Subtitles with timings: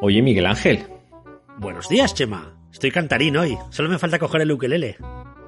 [0.00, 0.80] Oye, Miguel Ángel.
[1.58, 2.56] Buenos días, Chema.
[2.72, 3.56] Estoy cantarín hoy.
[3.70, 4.96] Solo me falta coger el ukelele.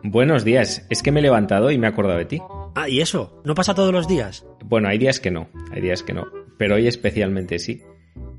[0.02, 0.86] Buenos días.
[0.90, 2.42] Es que me he levantado y me he acordado de ti.
[2.74, 3.40] Ah, ¿y eso?
[3.44, 4.44] ¿No pasa todos los días?
[4.64, 5.48] Bueno, hay días que no.
[5.72, 6.26] Hay días que no.
[6.58, 7.82] Pero hoy especialmente sí.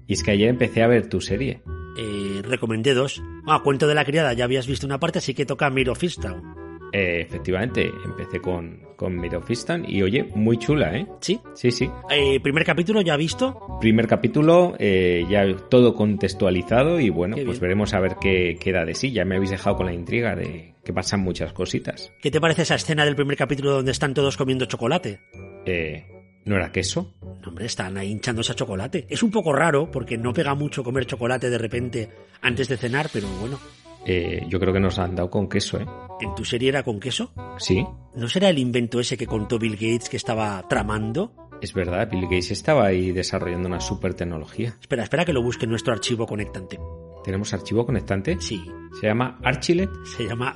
[0.08, 1.62] Y es que ayer empecé a ver tu serie.
[1.98, 3.22] Eh, recomendé dos.
[3.48, 6.53] Ah, Cuento de la Criada, ya habías visto una parte, así que toca Miro Fistown.
[6.96, 11.08] Eh, efectivamente, empecé con, con Mid of Easton y oye, muy chula, ¿eh?
[11.22, 11.40] ¿Sí?
[11.56, 11.90] Sí, sí.
[12.12, 13.80] Eh, ¿Primer capítulo ya visto?
[13.82, 17.62] Primer capítulo, eh, ya todo contextualizado y bueno, Qué pues bien.
[17.70, 19.12] veremos a ver qué queda de sí.
[19.12, 22.14] Ya me habéis dejado con la intriga de que pasan muchas cositas.
[22.22, 25.20] ¿Qué te parece esa escena del primer capítulo donde están todos comiendo chocolate?
[25.66, 26.06] Eh,
[26.46, 27.16] ¿No era queso?
[27.42, 29.08] No, hombre, están ahí hinchándose a chocolate.
[29.10, 32.10] Es un poco raro porque no pega mucho comer chocolate de repente
[32.42, 33.60] antes de cenar, pero bueno.
[34.06, 35.86] Eh, yo creo que nos han dado con queso, ¿eh?
[36.22, 37.32] ¿En tu serie era con queso?
[37.58, 37.86] Sí,
[38.16, 41.34] ¿No será el invento ese que contó Bill Gates que estaba tramando?
[41.62, 44.76] es verdad, Bill Gates estaba ahí desarrollando una super tecnología.
[44.82, 46.78] Espera, espera que lo busque en nuestro archivo conectante.
[47.24, 48.36] ¿Tenemos archivo conectante?
[48.42, 48.62] Sí,
[49.00, 49.90] Se llama Archilet.
[50.04, 50.54] se llama...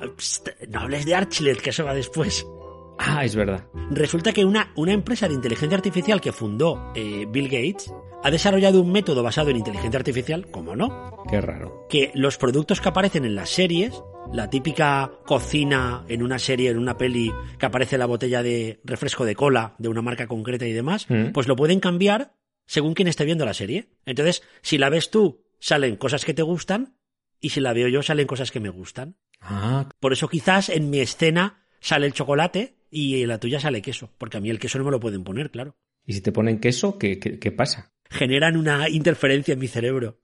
[0.68, 2.46] No hables de Archilet, que eso va después.
[2.98, 3.64] Ah, es verdad.
[3.90, 7.90] Resulta que una, una empresa de inteligencia artificial que fundó eh, Bill Gates
[8.22, 11.86] ha desarrollado un método basado en inteligencia artificial, como no, Qué raro.
[11.88, 13.92] que los productos que aparecen en las series,
[14.32, 19.24] la típica cocina en una serie, en una peli, que aparece la botella de refresco
[19.24, 21.32] de cola de una marca concreta y demás, Mm.
[21.32, 22.34] pues lo pueden cambiar
[22.66, 23.88] según quien esté viendo la serie.
[24.04, 26.96] Entonces, si la ves tú, salen cosas que te gustan,
[27.40, 29.16] y si la veo yo, salen cosas que me gustan.
[29.40, 33.80] Ah, Por eso quizás en mi escena sale el chocolate y en la tuya sale
[33.80, 35.76] queso, porque a mí el queso no me lo pueden poner, claro.
[36.04, 37.92] ¿y si te ponen queso, qué, qué, qué pasa?
[38.10, 40.18] Generan una interferencia en mi cerebro,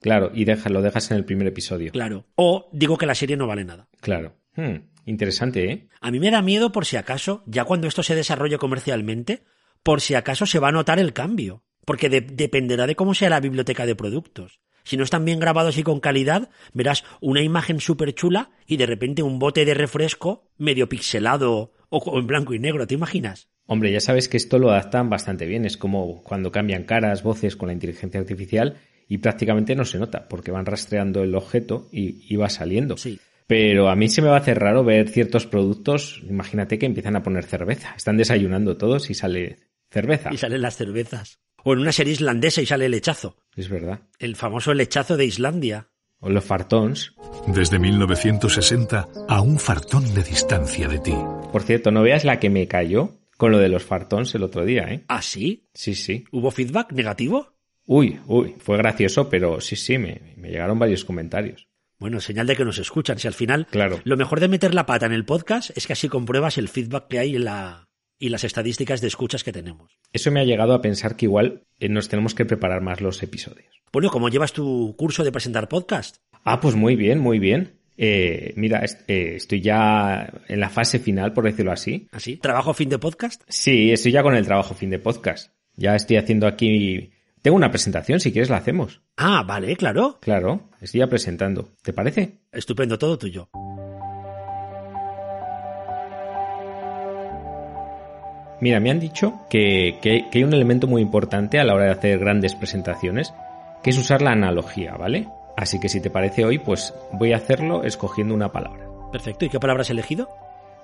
[0.00, 1.92] Claro, y deja, lo dejas en el primer episodio.
[1.92, 2.26] claro.
[2.34, 3.88] O digo que la serie no vale nada.
[4.00, 4.34] Claro.
[4.56, 5.88] Hmm, interesante, ¿eh?
[6.00, 9.44] A mí me da miedo por si acaso, ya cuando esto se desarrolle comercialmente,
[9.84, 11.62] por si acaso se va a notar el cambio.
[11.84, 14.60] Porque de- dependerá de cómo sea la biblioteca de productos.
[14.84, 18.86] Si no están bien grabados y con calidad, verás una imagen súper chula y de
[18.86, 23.48] repente un bote de refresco medio pixelado o o en blanco y negro, ¿te imaginas?
[23.66, 25.64] Hombre, ya sabes que esto lo adaptan bastante bien.
[25.64, 28.76] Es como cuando cambian caras, voces con la inteligencia artificial
[29.08, 32.96] y prácticamente no se nota porque van rastreando el objeto y, y va saliendo.
[32.96, 33.18] Sí.
[33.46, 36.22] Pero a mí se me va a hacer raro ver ciertos productos.
[36.28, 37.94] Imagínate que empiezan a poner cerveza.
[37.96, 39.58] Están desayunando todos y sale
[39.90, 40.30] cerveza.
[40.32, 41.38] Y salen las cervezas.
[41.64, 43.36] O en una serie islandesa y sale el lechazo.
[43.54, 44.00] Es verdad.
[44.18, 45.88] El famoso lechazo de Islandia.
[46.18, 47.14] O los fartons.
[47.46, 51.14] Desde 1960 a un fartón de distancia de ti.
[51.52, 54.64] Por cierto, no veas la que me cayó con lo de los fartons el otro
[54.64, 55.02] día, ¿eh?
[55.08, 55.66] ¿Ah, sí?
[55.74, 56.22] Sí, sí.
[56.30, 57.56] ¿Hubo feedback negativo?
[57.86, 61.66] Uy, uy, fue gracioso, pero sí, sí, me, me llegaron varios comentarios.
[61.98, 63.18] Bueno, señal de que nos escuchan.
[63.18, 63.98] Si al final Claro.
[64.04, 67.08] lo mejor de meter la pata en el podcast es que así compruebas el feedback
[67.08, 69.90] que hay en la, y las estadísticas de escuchas que tenemos.
[70.12, 73.20] Eso me ha llegado a pensar que igual eh, nos tenemos que preparar más los
[73.24, 73.82] episodios.
[73.92, 76.18] Bueno, ¿cómo llevas tu curso de presentar podcast?
[76.44, 77.80] Ah, pues muy bien, muy bien.
[78.04, 82.08] Eh, mira, est- eh, estoy ya en la fase final, por decirlo así.
[82.10, 82.36] ¿Así?
[82.36, 83.42] ¿Trabajo fin de podcast?
[83.46, 85.52] Sí, estoy ya con el trabajo fin de podcast.
[85.76, 87.12] Ya estoy haciendo aquí...
[87.42, 89.00] Tengo una presentación, si quieres la hacemos.
[89.16, 90.18] Ah, vale, claro.
[90.20, 91.68] Claro, estoy ya presentando.
[91.82, 92.38] ¿Te parece?
[92.50, 93.48] Estupendo, todo tuyo.
[98.60, 101.84] Mira, me han dicho que, que- que hay un elemento muy importante a la hora
[101.86, 103.32] de hacer grandes presentaciones,
[103.82, 105.28] que es usar la analogía, ¿vale?
[105.56, 108.86] Así que si te parece hoy, pues voy a hacerlo escogiendo una palabra.
[109.10, 109.44] Perfecto.
[109.44, 110.28] ¿Y qué palabra has elegido?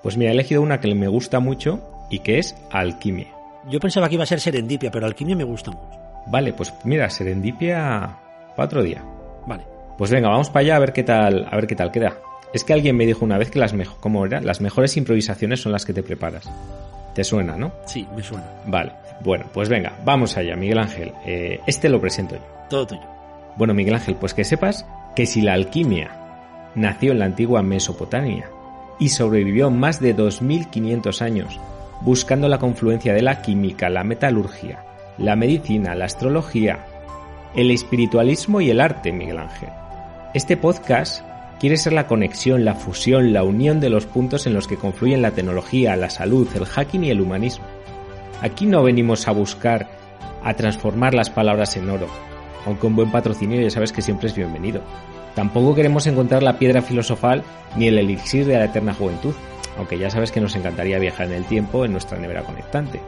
[0.03, 3.27] Pues mira, he elegido una que me gusta mucho y que es alquimia.
[3.67, 5.99] Yo pensaba que iba a ser serendipia, pero alquimia me gusta mucho.
[6.27, 8.17] Vale, pues mira, serendipia
[8.55, 9.03] para otro día.
[9.45, 9.63] Vale.
[9.97, 12.17] Pues venga, vamos para allá a ver qué tal, a ver qué tal queda.
[12.53, 14.39] Es que alguien me dijo una vez que las mejores, ¿cómo era?
[14.41, 16.49] Las mejores improvisaciones son las que te preparas.
[17.13, 17.71] Te suena, ¿no?
[17.85, 18.45] Sí, me suena.
[18.65, 18.93] Vale.
[19.21, 21.13] Bueno, pues venga, vamos allá, Miguel Ángel.
[21.25, 22.41] Eh, este lo presento yo.
[22.69, 23.18] Todo tuyo.
[23.59, 24.85] Bueno, Miguel Ángel, pues que sepas
[25.17, 26.11] que si la alquimia
[26.75, 28.49] nació en la antigua Mesopotamia
[28.99, 31.59] y sobrevivió más de 2500 años
[31.99, 34.85] buscando la confluencia de la química, la metalurgia,
[35.17, 36.85] la medicina, la astrología,
[37.53, 39.71] el espiritualismo y el arte, Miguel Ángel.
[40.33, 41.21] Este podcast
[41.59, 45.21] quiere ser la conexión, la fusión, la unión de los puntos en los que confluyen
[45.21, 47.65] la tecnología, la salud, el hacking y el humanismo.
[48.41, 49.89] Aquí no venimos a buscar
[50.45, 52.07] a transformar las palabras en oro,
[52.69, 54.81] aunque un buen patrocinio ya sabes que siempre es bienvenido.
[55.35, 57.43] Tampoco queremos encontrar la piedra filosofal
[57.75, 59.33] ni el elixir de la eterna juventud,
[59.77, 62.99] aunque ya sabes que nos encantaría viajar en el tiempo en nuestra nevera conectante.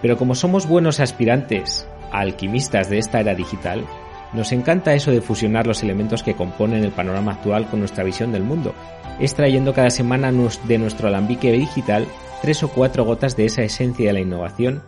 [0.00, 3.84] Pero como somos buenos aspirantes alquimistas de esta era digital,
[4.32, 8.32] nos encanta eso de fusionar los elementos que componen el panorama actual con nuestra visión
[8.32, 8.74] del mundo,
[9.18, 12.06] extrayendo cada semana de nuestro alambique digital
[12.40, 14.82] tres o cuatro gotas de esa esencia de la innovación,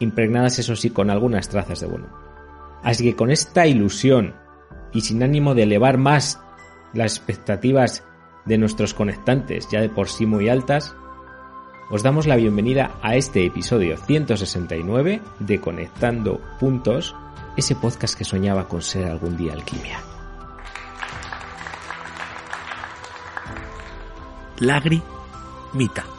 [0.00, 2.23] impregnadas eso sí con algunas trazas de bueno.
[2.84, 4.34] Así que con esta ilusión
[4.92, 6.40] y sin ánimo de elevar más
[6.92, 8.04] las expectativas
[8.44, 10.94] de nuestros conectantes, ya de por sí muy altas,
[11.90, 17.16] os damos la bienvenida a este episodio 169 de Conectando Puntos,
[17.56, 19.98] ese podcast que soñaba con ser algún día alquimia.
[24.60, 25.02] Lagri
[25.72, 26.13] Mita.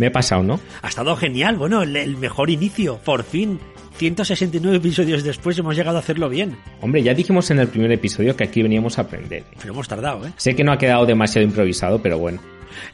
[0.00, 0.58] Me he pasado, ¿no?
[0.80, 3.60] Ha estado genial, bueno, el, el mejor inicio, por fin.
[3.98, 6.56] 169 episodios después hemos llegado a hacerlo bien.
[6.80, 9.44] Hombre, ya dijimos en el primer episodio que aquí veníamos a aprender.
[9.60, 10.32] Pero hemos tardado, ¿eh?
[10.38, 12.40] Sé que no ha quedado demasiado improvisado, pero bueno.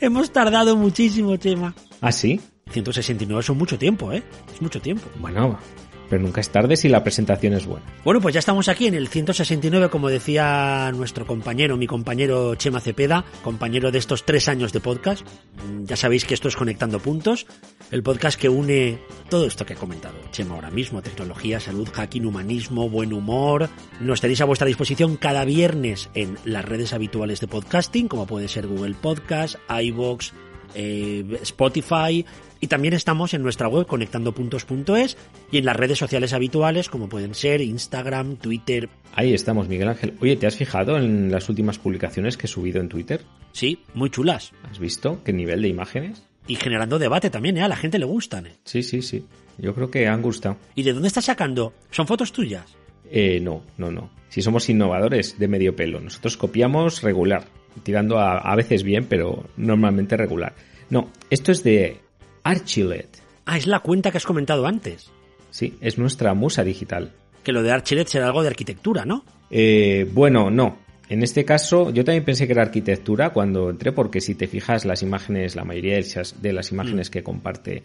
[0.00, 1.76] Hemos tardado muchísimo, Chema.
[2.00, 2.41] ¿Ah, sí?
[2.73, 4.25] 169 son mucho tiempo, ¿eh?
[4.52, 5.09] Es mucho tiempo.
[5.20, 5.61] Bueno,
[6.08, 7.87] pero nunca es tarde si la presentación es buena.
[8.05, 12.81] Bueno, pues ya estamos aquí en el 169, como decía nuestro compañero, mi compañero Chema
[12.81, 15.26] Cepeda, compañero de estos tres años de podcast.
[15.69, 17.47] Mm, Ya sabéis que esto es Conectando Puntos,
[17.91, 18.99] el podcast que une
[19.29, 20.14] todo esto que he comentado.
[20.31, 23.69] Chema ahora mismo, tecnología, salud, hacking, humanismo, buen humor.
[24.00, 28.49] Nos tenéis a vuestra disposición cada viernes en las redes habituales de podcasting, como puede
[28.49, 30.32] ser Google Podcast, iVoox,
[30.75, 32.25] eh, Spotify
[32.61, 35.17] y también estamos en nuestra web conectandopuntos.es
[35.50, 38.88] y en las redes sociales habituales como pueden ser Instagram, Twitter.
[39.14, 40.14] Ahí estamos, Miguel Ángel.
[40.20, 43.23] Oye, ¿te has fijado en las últimas publicaciones que he subido en Twitter?
[43.53, 44.53] Sí, muy chulas.
[44.70, 46.23] ¿Has visto qué nivel de imágenes?
[46.47, 47.62] Y generando debate también, ¿eh?
[47.62, 48.47] A la gente le gustan.
[48.47, 48.56] ¿eh?
[48.64, 49.25] Sí, sí, sí.
[49.59, 50.59] Yo creo que han gustado.
[50.75, 51.73] ¿Y de dónde estás sacando?
[51.91, 52.76] ¿Son fotos tuyas?
[53.11, 54.11] Eh, no, no, no.
[54.29, 57.44] Si somos innovadores de medio pelo, nosotros copiamos regular,
[57.82, 60.55] tirando a, a veces bien, pero normalmente regular.
[60.91, 62.00] No, esto es de
[62.46, 63.08] Archilet.
[63.44, 65.10] Ah, es la cuenta que has comentado antes.
[65.50, 67.12] Sí, es nuestra musa digital.
[67.43, 69.25] Que lo de Archilet será algo de arquitectura, ¿no?
[69.50, 70.78] Eh, bueno, no.
[71.08, 74.84] En este caso, yo también pensé que era arquitectura cuando entré, porque si te fijas,
[74.84, 77.82] las imágenes, la mayoría de las imágenes que comparte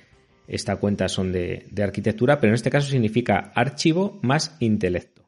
[0.48, 5.28] esta cuenta son de, de arquitectura, pero en este caso significa archivo más intelecto.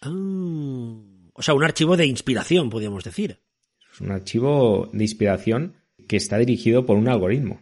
[0.00, 0.10] Ah,
[1.32, 3.40] o sea, un archivo de inspiración, podríamos decir.
[3.92, 5.74] Es un archivo de inspiración
[6.06, 7.60] que está dirigido por un algoritmo.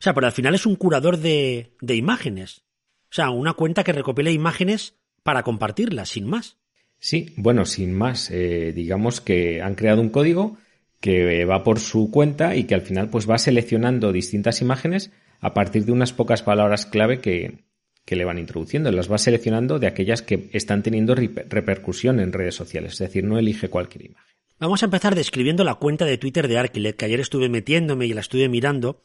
[0.00, 2.62] O sea, pero al final es un curador de, de imágenes.
[3.10, 6.56] O sea, una cuenta que recopila imágenes para compartirlas, sin más.
[6.98, 10.56] Sí, bueno, sin más, eh, digamos que han creado un código
[11.00, 15.10] que va por su cuenta y que al final pues va seleccionando distintas imágenes
[15.40, 17.64] a partir de unas pocas palabras clave que,
[18.04, 18.90] que le van introduciendo.
[18.92, 23.38] Las va seleccionando de aquellas que están teniendo repercusión en redes sociales, es decir, no
[23.38, 24.36] elige cualquier imagen.
[24.58, 28.12] Vamos a empezar describiendo la cuenta de Twitter de Arquilet, que ayer estuve metiéndome y
[28.12, 29.00] la estuve mirando.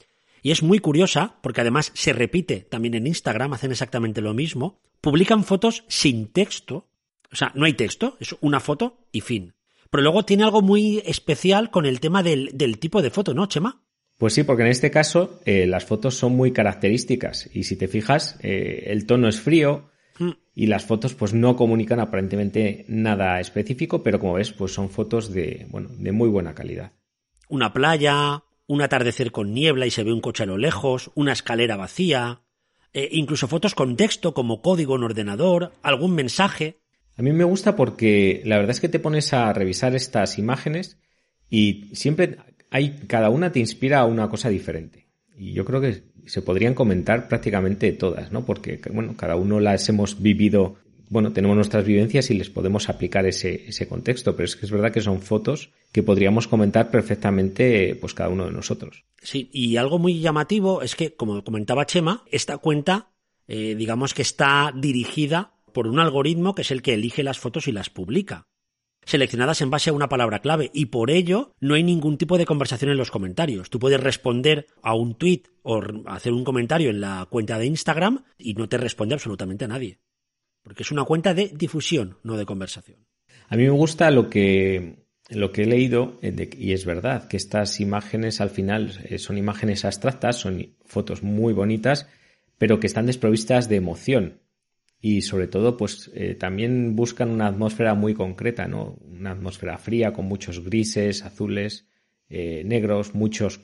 [0.45, 4.80] Y es muy curiosa, porque además se repite también en Instagram, hacen exactamente lo mismo.
[5.01, 6.88] Publican fotos sin texto.
[7.31, 9.56] O sea, no hay texto, es una foto y fin.
[9.89, 13.47] Pero luego tiene algo muy especial con el tema del, del tipo de foto, ¿no,
[13.47, 13.81] Chema?
[14.19, 17.88] Pues sí, porque en este caso eh, las fotos son muy características y si te
[17.88, 19.89] fijas, eh, el tono es frío
[20.19, 20.31] Mm.
[20.53, 25.34] y las fotos pues no comunican aparentemente nada específico, pero como ves, pues son fotos
[25.34, 26.93] de, bueno, de muy buena calidad.
[27.50, 31.34] Una playa, un atardecer con niebla y se ve un coche a lo lejos, una
[31.34, 32.41] escalera vacía,
[32.93, 36.79] eh, incluso fotos con texto como código en ordenador, algún mensaje.
[37.17, 40.98] A mí me gusta porque la verdad es que te pones a revisar estas imágenes
[41.50, 42.38] y siempre
[42.72, 45.07] hay, cada una te inspira a una cosa diferente.
[45.38, 48.45] Y yo creo que se podrían comentar prácticamente todas, ¿no?
[48.45, 50.77] Porque, bueno, cada uno las hemos vivido,
[51.09, 54.71] bueno, tenemos nuestras vivencias y les podemos aplicar ese, ese contexto, pero es que es
[54.71, 59.05] verdad que son fotos que podríamos comentar perfectamente, pues cada uno de nosotros.
[59.21, 63.12] Sí, y algo muy llamativo es que, como comentaba Chema, esta cuenta,
[63.47, 67.67] eh, digamos que está dirigida por un algoritmo que es el que elige las fotos
[67.67, 68.47] y las publica,
[69.05, 72.45] seleccionadas en base a una palabra clave, y por ello no hay ningún tipo de
[72.45, 73.69] conversación en los comentarios.
[73.69, 78.24] Tú puedes responder a un tweet o hacer un comentario en la cuenta de Instagram
[78.38, 80.00] y no te responde absolutamente a nadie.
[80.65, 82.98] Porque es una cuenta de difusión, no de conversación.
[83.50, 87.38] A mí me gusta lo que, lo que he leído, eh, y es verdad, que
[87.38, 92.07] estas imágenes al final eh, son imágenes abstractas, son fotos muy bonitas,
[92.57, 94.41] pero que están desprovistas de emoción.
[95.00, 98.98] Y sobre todo, pues eh, también buscan una atmósfera muy concreta, ¿no?
[99.01, 101.88] Una atmósfera fría con muchos grises, azules,
[102.27, 103.62] negros, muchos,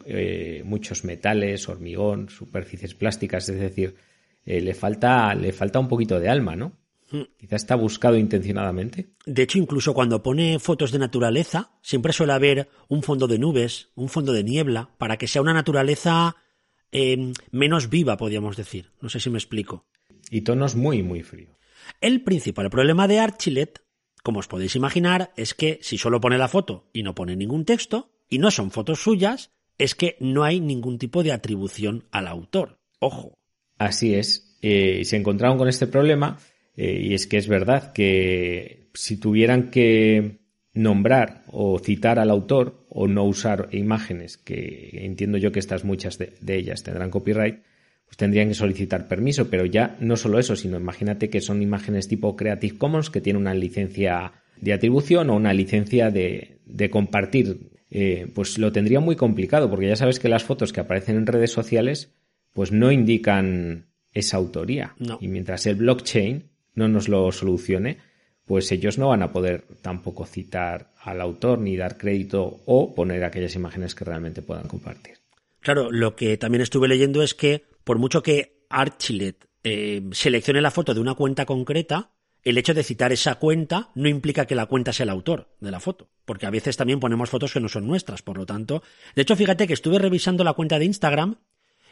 [0.64, 3.96] muchos metales, hormigón, superficies plásticas, es decir,
[4.46, 6.78] le falta, le falta un poquito de alma, ¿no?
[7.38, 9.10] Quizá está buscado intencionadamente.
[9.26, 13.90] De hecho, incluso cuando pone fotos de naturaleza, siempre suele haber un fondo de nubes,
[13.96, 16.38] un fondo de niebla, para que sea una naturaleza
[16.92, 18.92] eh, menos viva, podríamos decir.
[19.02, 19.86] No sé si me explico.
[20.30, 21.56] Y tonos muy, muy fríos.
[22.00, 23.84] El principal problema de Archilet,
[24.24, 27.66] como os podéis imaginar, es que si solo pone la foto y no pone ningún
[27.66, 32.28] texto, y no son fotos suyas, es que no hay ningún tipo de atribución al
[32.28, 32.80] autor.
[33.00, 33.38] Ojo.
[33.78, 34.58] Así es.
[34.62, 36.38] Eh, y se encontraron con este problema
[36.76, 40.40] eh, y es que es verdad que si tuvieran que
[40.74, 46.18] nombrar o citar al autor o no usar imágenes, que entiendo yo que estas muchas
[46.18, 47.60] de, de ellas tendrán copyright,
[48.06, 52.08] pues tendrían que solicitar permiso, pero ya no solo eso, sino imagínate que son imágenes
[52.08, 57.72] tipo Creative Commons que tienen una licencia de atribución o una licencia de, de compartir,
[57.90, 61.26] eh, pues lo tendría muy complicado, porque ya sabes que las fotos que aparecen en
[61.26, 62.14] redes sociales,
[62.54, 64.96] pues no indican esa autoría.
[65.00, 65.18] No.
[65.22, 67.98] Y mientras el blockchain no nos lo solucione,
[68.46, 73.24] pues ellos no van a poder tampoco citar al autor ni dar crédito o poner
[73.24, 75.20] aquellas imágenes que realmente puedan compartir.
[75.62, 80.72] Claro, lo que también estuve leyendo es que por mucho que Archilet eh, seleccione la
[80.72, 82.12] foto de una cuenta concreta,
[82.44, 85.72] el hecho de citar esa cuenta no implica que la cuenta sea el autor de
[85.72, 88.82] la foto, porque a veces también ponemos fotos que no son nuestras, por lo tanto,
[89.16, 91.36] de hecho, fíjate que estuve revisando la cuenta de Instagram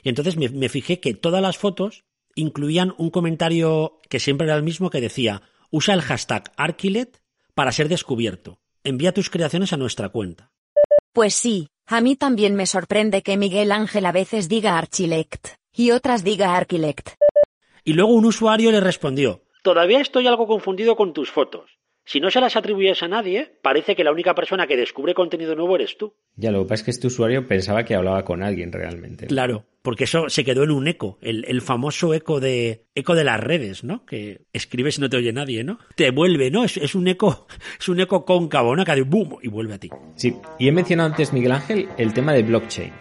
[0.02, 2.06] y entonces me fijé que todas las fotos
[2.36, 7.22] incluían un comentario que siempre era el mismo que decía, usa el hashtag Archilet
[7.54, 8.60] para ser descubierto.
[8.84, 10.52] Envía tus creaciones a nuestra cuenta.
[11.14, 15.92] Pues sí, a mí también me sorprende que Miguel Ángel a veces diga Archilect y
[15.92, 17.10] otras diga Archilect.
[17.84, 21.79] Y luego un usuario le respondió, Todavía estoy algo confundido con tus fotos.
[22.10, 25.54] Si no se las atribuyes a nadie, parece que la única persona que descubre contenido
[25.54, 26.16] nuevo eres tú.
[26.38, 29.26] Ya, lo que pasa es que este usuario pensaba que hablaba con alguien realmente.
[29.26, 29.30] ¿no?
[29.30, 33.24] Claro, porque eso se quedó en un eco, el, el famoso eco de eco de
[33.24, 34.08] las redes, ¿no?
[34.08, 35.78] Que escribes y no te oye nadie, ¿no?
[35.94, 36.64] Te vuelve, ¿no?
[36.64, 37.46] Es, es un eco,
[37.80, 38.84] es un eco cóncavo, ¿no?
[38.84, 39.92] Que hace boom y vuelve a ti.
[40.16, 42.92] Sí, y he mencionado antes, Miguel Ángel, el tema de blockchain.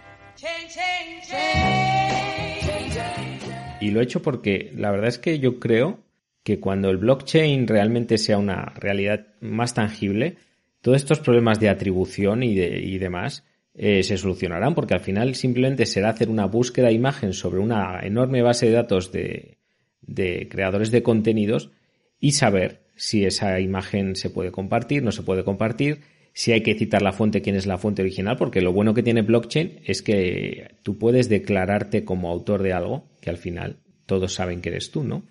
[3.81, 5.99] Y lo he hecho porque la verdad es que yo creo
[6.43, 10.37] que cuando el blockchain realmente sea una realidad más tangible,
[10.81, 15.35] todos estos problemas de atribución y, de, y demás eh, se solucionarán porque al final
[15.35, 19.59] simplemente será hacer una búsqueda de imagen sobre una enorme base de datos de,
[20.03, 21.71] de creadores de contenidos
[22.19, 26.01] y saber si esa imagen se puede compartir, no se puede compartir,
[26.33, 29.03] si hay que citar la fuente, quién es la fuente original, porque lo bueno que
[29.03, 34.35] tiene blockchain es que tú puedes declararte como autor de algo que al final todos
[34.35, 35.25] saben que eres tú, ¿no?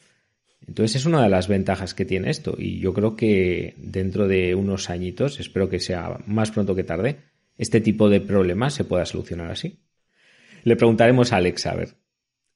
[0.67, 4.53] Entonces es una de las ventajas que tiene esto y yo creo que dentro de
[4.53, 7.21] unos añitos, espero que sea más pronto que tarde,
[7.57, 9.79] este tipo de problemas se pueda solucionar así.
[10.63, 11.95] Le preguntaremos a Alex a ver.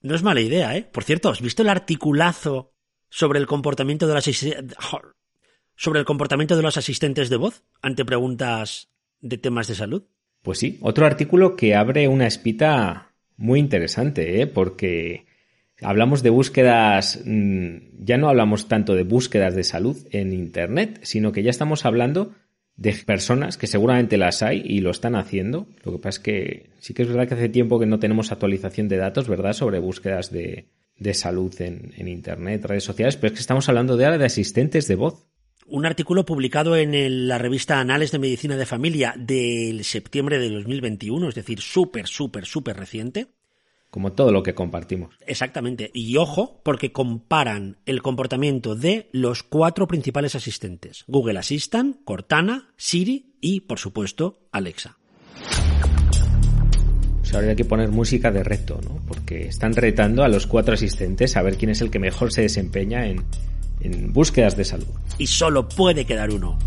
[0.01, 0.83] No es mala idea, ¿eh?
[0.83, 2.73] Por cierto, ¿has visto el articulazo
[3.09, 4.29] sobre el comportamiento de las
[5.75, 8.89] sobre el comportamiento de los asistentes de voz ante preguntas
[9.21, 10.03] de temas de salud?
[10.41, 14.47] Pues sí, otro artículo que abre una espita muy interesante, ¿eh?
[14.47, 15.25] porque
[15.81, 21.31] hablamos de búsquedas, mm, ya no hablamos tanto de búsquedas de salud en Internet, sino
[21.31, 22.33] que ya estamos hablando
[22.77, 25.67] de personas que seguramente las hay y lo están haciendo.
[25.83, 28.31] Lo que pasa es que sí que es verdad que hace tiempo que no tenemos
[28.31, 30.65] actualización de datos, ¿verdad?, sobre búsquedas de,
[30.97, 34.25] de salud en, en, Internet, redes sociales, pero es que estamos hablando de ahora de
[34.25, 35.27] asistentes de voz.
[35.67, 41.29] Un artículo publicado en la revista Anales de Medicina de Familia del septiembre de 2021,
[41.29, 43.27] es decir, súper, súper, súper reciente.
[43.91, 45.13] Como todo lo que compartimos.
[45.27, 45.91] Exactamente.
[45.93, 51.03] Y ojo, porque comparan el comportamiento de los cuatro principales asistentes.
[51.07, 54.97] Google Assistant, Cortana, Siri y, por supuesto, Alexa.
[57.19, 58.99] Pues ahora hay que poner música de reto, ¿no?
[59.07, 62.41] Porque están retando a los cuatro asistentes a ver quién es el que mejor se
[62.41, 63.25] desempeña en,
[63.81, 64.87] en búsquedas de salud.
[65.17, 66.57] Y solo puede quedar uno.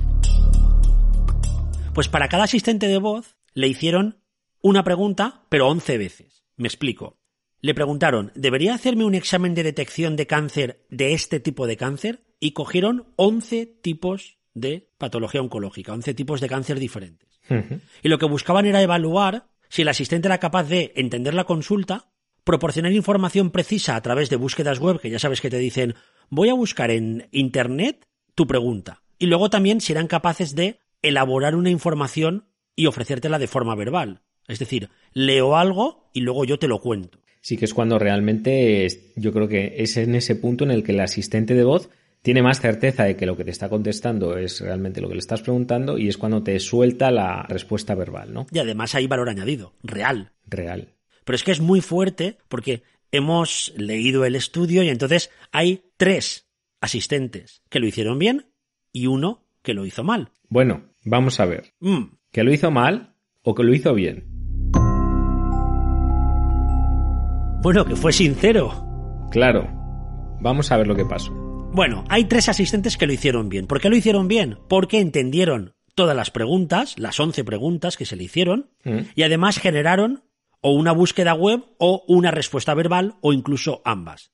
[1.95, 4.19] Pues para cada asistente de voz le hicieron
[4.61, 6.34] una pregunta, pero 11 veces.
[6.57, 7.19] Me explico.
[7.61, 12.25] Le preguntaron, ¿debería hacerme un examen de detección de cáncer de este tipo de cáncer?
[12.41, 17.29] Y cogieron 11 tipos de patología oncológica, 11 tipos de cáncer diferentes.
[17.49, 17.81] Uh -huh.
[18.03, 22.11] Y lo que buscaban era evaluar si el asistente era capaz de entender la consulta,
[22.45, 25.95] proporcionar información precisa a través de búsquedas web, que ya sabes que te dicen,
[26.29, 29.03] voy a buscar en Internet tu pregunta.
[29.19, 32.47] Y luego también si eran capaces de elaborar una información
[32.77, 34.23] y ofrecértela de forma verbal.
[34.49, 37.19] Es decir, leo algo y luego yo te lo cuento.
[37.41, 38.87] Sí que es cuando realmente
[39.17, 41.91] yo creo que es en ese punto en el que el asistente de voz
[42.23, 45.21] tiene más certeza de que lo que te está contestando es realmente lo que le
[45.21, 48.47] estás preguntando y es cuando te suelta la respuesta verbal, ¿no?
[48.51, 50.33] Y además hay valor añadido, real.
[50.47, 50.95] Real.
[51.25, 52.83] Pero es que es muy fuerte porque
[53.13, 56.49] hemos leído el estudio y entonces hay tres
[56.81, 58.47] asistentes que lo hicieron bien
[58.91, 60.31] y uno que lo hizo mal.
[60.49, 61.75] Bueno, vamos a ver.
[61.81, 64.34] Mm, ¿Que lo hizo mal o que lo hizo bien?
[67.65, 68.85] Bueno, que fue sincero.
[69.31, 69.67] Claro.
[70.43, 71.33] Vamos a ver lo que pasó.
[71.73, 73.67] Bueno, hay tres asistentes que lo hicieron bien.
[73.67, 74.59] ¿Por qué lo hicieron bien?
[74.69, 78.99] Porque entendieron todas las preguntas, las 11 preguntas que se le hicieron, Mm.
[79.15, 80.25] y además generaron
[80.61, 84.31] o una búsqueda web o una respuesta verbal o incluso ambas.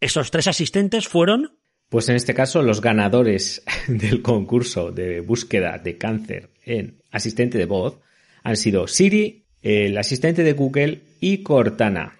[0.00, 1.56] Esos tres asistentes fueron
[1.88, 7.64] Pues en este caso, los ganadores del concurso de búsqueda de cáncer en asistente de
[7.64, 7.98] voz
[8.42, 12.17] han sido Siri, el asistente de Google y Cortana.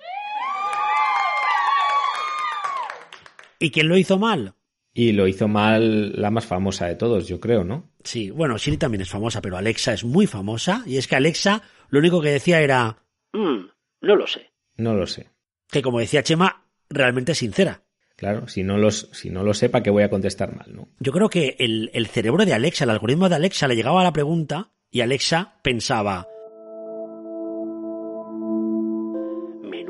[3.58, 4.54] ¿Y quién lo hizo mal?
[4.94, 7.90] Y lo hizo mal la más famosa de todos, yo creo, ¿no?
[8.02, 11.62] Sí, bueno, Siri también es famosa, pero Alexa es muy famosa, y es que Alexa
[11.90, 13.66] lo único que decía era, "Mm,
[14.00, 14.50] no lo sé.
[14.76, 15.28] No lo sé.
[15.70, 17.82] Que como decía Chema, realmente es sincera.
[18.16, 20.88] Claro, si no, los, si no lo sepa, que voy a contestar mal, ¿no?
[20.98, 24.04] Yo creo que el, el cerebro de Alexa, el algoritmo de Alexa le llegaba a
[24.04, 26.26] la pregunta y Alexa pensaba,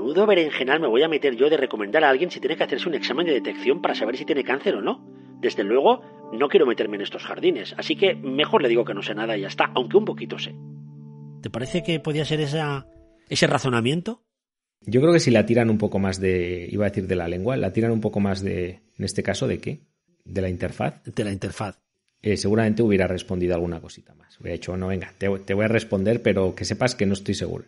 [0.09, 2.89] menudo berenjenal me voy a meter yo de recomendar a alguien si tiene que hacerse
[2.89, 5.07] un examen de detección para saber si tiene cáncer o no.
[5.43, 6.01] Desde luego,
[6.33, 9.37] no quiero meterme en estos jardines, así que mejor le digo que no sé nada
[9.37, 10.55] y ya está, aunque un poquito sé.
[11.43, 12.87] ¿Te parece que podía ser esa,
[13.29, 14.23] ese razonamiento?
[14.81, 17.29] Yo creo que si la tiran un poco más de, iba a decir de la
[17.29, 19.81] lengua, la tiran un poco más de, en este caso, ¿de qué?
[20.25, 21.03] De la interfaz.
[21.05, 21.79] De la interfaz.
[22.23, 24.41] eh, seguramente hubiera respondido alguna cosita más.
[24.41, 27.35] Hubiera dicho, no, venga, te, te voy a responder, pero que sepas que no estoy
[27.35, 27.67] seguro.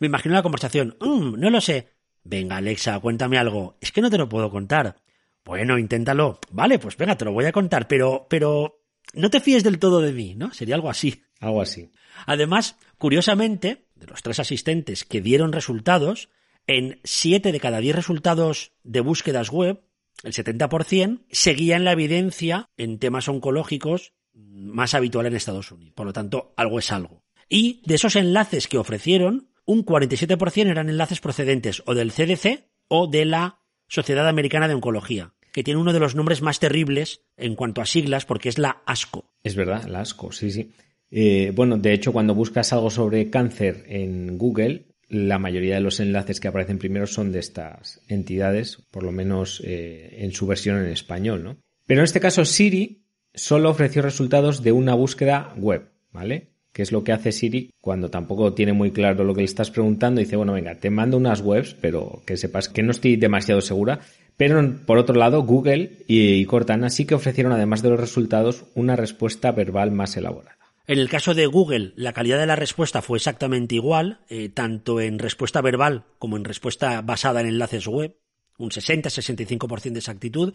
[0.00, 0.96] Me imagino la conversación.
[1.00, 1.90] "Mm, no lo sé.
[2.24, 3.76] Venga, Alexa, cuéntame algo.
[3.80, 4.96] Es que no te lo puedo contar.
[5.44, 6.40] Bueno, inténtalo.
[6.50, 8.82] Vale, pues venga, te lo voy a contar, pero, pero
[9.14, 10.52] no te fíes del todo de mí, ¿no?
[10.52, 11.22] Sería algo así.
[11.40, 11.90] Algo así.
[12.26, 16.28] Además, curiosamente, de los tres asistentes que dieron resultados,
[16.66, 19.82] en siete de cada diez resultados de búsquedas web,
[20.22, 25.94] el 70% seguían la evidencia en temas oncológicos más habitual en Estados Unidos.
[25.94, 27.24] Por lo tanto, algo es algo.
[27.48, 33.06] Y de esos enlaces que ofrecieron, un 47% eran enlaces procedentes o del CDC o
[33.06, 37.56] de la Sociedad Americana de Oncología, que tiene uno de los nombres más terribles en
[37.56, 39.30] cuanto a siglas porque es la ASCO.
[39.42, 40.72] Es verdad, la asco, sí, sí.
[41.10, 45.98] Eh, bueno, de hecho, cuando buscas algo sobre cáncer en Google, la mayoría de los
[45.98, 50.78] enlaces que aparecen primero son de estas entidades, por lo menos eh, en su versión
[50.78, 51.56] en español, ¿no?
[51.86, 53.02] Pero en este caso, Siri
[53.34, 56.50] solo ofreció resultados de una búsqueda web, ¿vale?
[56.72, 59.70] Que es lo que hace Siri cuando tampoco tiene muy claro lo que le estás
[59.70, 60.20] preguntando.
[60.20, 64.00] Dice, bueno, venga, te mando unas webs, pero que sepas que no estoy demasiado segura.
[64.36, 68.96] Pero por otro lado, Google y Cortana sí que ofrecieron, además de los resultados, una
[68.96, 70.56] respuesta verbal más elaborada.
[70.86, 75.00] En el caso de Google, la calidad de la respuesta fue exactamente igual, eh, tanto
[75.00, 78.16] en respuesta verbal como en respuesta basada en enlaces web,
[78.58, 80.54] un 60-65% de exactitud,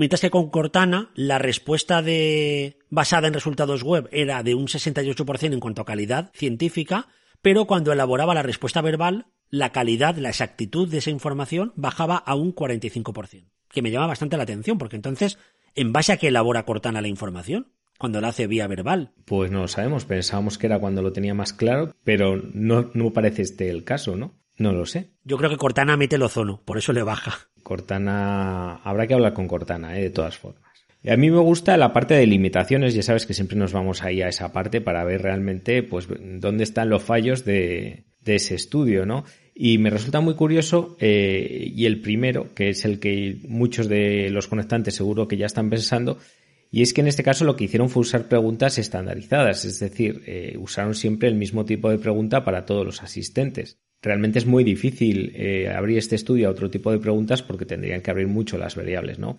[0.00, 5.52] mientras que con Cortana la respuesta de basada en resultados web era de un 68%
[5.52, 7.08] en cuanto a calidad científica,
[7.42, 12.34] pero cuando elaboraba la respuesta verbal, la calidad, la exactitud de esa información bajaba a
[12.34, 15.36] un 45%, que me llama bastante la atención, porque entonces,
[15.74, 17.70] ¿en base a qué elabora Cortana la información?
[17.98, 19.12] Cuando la hace vía verbal.
[19.26, 23.12] Pues no lo sabemos, pensábamos que era cuando lo tenía más claro, pero no, no
[23.12, 24.40] parece este el caso, ¿no?
[24.60, 25.10] No lo sé.
[25.24, 27.49] Yo creo que Cortana mete el ozono, por eso le baja.
[27.70, 30.02] Cortana, habrá que hablar con Cortana, ¿eh?
[30.02, 30.72] de todas formas.
[31.08, 34.22] A mí me gusta la parte de limitaciones, ya sabes que siempre nos vamos ahí
[34.22, 36.08] a esa parte para ver realmente pues
[36.40, 39.24] dónde están los fallos de, de ese estudio, ¿no?
[39.54, 44.30] Y me resulta muy curioso, eh, y el primero, que es el que muchos de
[44.30, 46.18] los conectantes seguro que ya están pensando,
[46.72, 50.24] y es que en este caso lo que hicieron fue usar preguntas estandarizadas, es decir,
[50.26, 53.78] eh, usaron siempre el mismo tipo de pregunta para todos los asistentes.
[54.02, 58.00] Realmente es muy difícil eh, abrir este estudio a otro tipo de preguntas porque tendrían
[58.00, 59.38] que abrir mucho las variables, ¿no?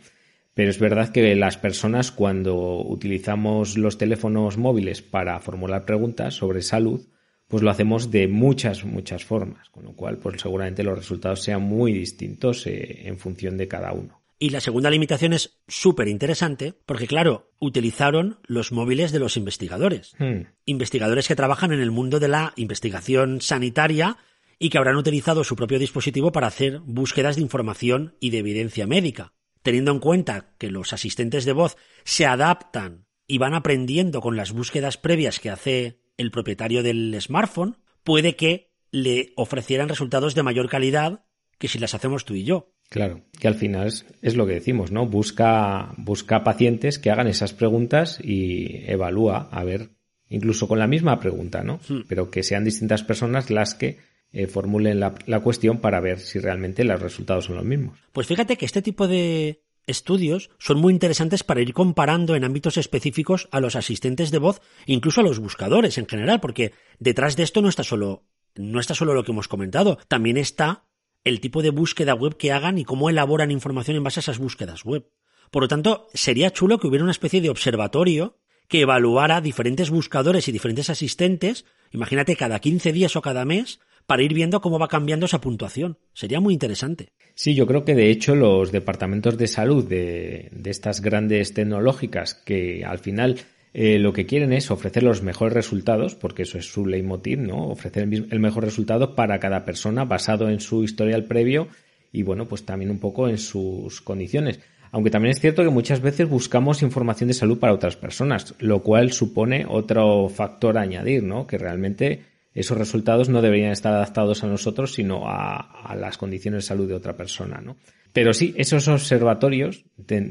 [0.54, 6.62] Pero es verdad que las personas cuando utilizamos los teléfonos móviles para formular preguntas sobre
[6.62, 7.08] salud,
[7.48, 11.62] pues lo hacemos de muchas, muchas formas, con lo cual pues seguramente los resultados sean
[11.62, 14.22] muy distintos eh, en función de cada uno.
[14.40, 20.16] Y la segunda limitación es súper interesante porque, claro, utilizaron los móviles de los investigadores.
[20.18, 20.48] Hmm.
[20.66, 24.18] Investigadores que trabajan en el mundo de la investigación sanitaria
[24.64, 28.86] y que habrán utilizado su propio dispositivo para hacer búsquedas de información y de evidencia
[28.86, 29.34] médica.
[29.64, 34.52] Teniendo en cuenta que los asistentes de voz se adaptan y van aprendiendo con las
[34.52, 40.70] búsquedas previas que hace el propietario del smartphone, puede que le ofrecieran resultados de mayor
[40.70, 41.26] calidad
[41.58, 42.72] que si las hacemos tú y yo.
[42.88, 45.08] Claro, que al final es, es, lo que decimos, ¿no?
[45.08, 49.90] Busca, busca pacientes que hagan esas preguntas y evalúa, a ver,
[50.30, 51.80] incluso con la misma pregunta, ¿no?
[51.90, 52.02] Hmm.
[52.08, 56.84] Pero que sean distintas personas las que eh, formulen la, cuestión para ver si realmente
[56.84, 58.00] los resultados son los mismos.
[58.12, 62.78] Pues fíjate que este tipo de estudios son muy interesantes para ir comparando en ámbitos
[62.78, 67.44] específicos a los asistentes de voz, incluso a los buscadores en general, porque detrás de
[67.44, 68.24] esto no está solo,
[68.56, 70.86] no está solo lo que hemos comentado, también está
[71.24, 74.40] el tipo de búsqueda web que hagan y cómo elaboran información en base a esas
[74.40, 75.10] búsquedas web.
[75.52, 78.38] Por lo tanto, sería chulo que hubiera una especie de observatorio
[78.70, 84.24] que evaluara diferentes buscadores y diferentes asistentes, imagínate cada 15 días o cada mes, para
[84.24, 85.98] ir viendo cómo va cambiando esa puntuación.
[86.14, 87.10] Sería muy interesante.
[87.34, 92.84] Sí, yo creo que de hecho los departamentos de salud de, estas grandes tecnológicas que
[92.86, 93.40] al final
[93.74, 97.70] eh, lo que quieren es ofrecer los mejores resultados, porque eso es su leitmotiv, ¿no?
[97.70, 101.68] Ofrecer el, el mejor resultado para cada persona basado en su historial previo
[102.12, 104.60] y bueno, pues también un poco en sus condiciones.
[104.92, 108.84] Aunque también es cierto que muchas veces buscamos información de salud para otras personas, lo
[108.84, 111.48] cual supone otro factor a añadir, ¿no?
[111.48, 116.64] Que realmente esos resultados no deberían estar adaptados a nosotros, sino a, a las condiciones
[116.64, 117.78] de salud de otra persona, ¿no?
[118.14, 119.86] Pero sí, esos observatorios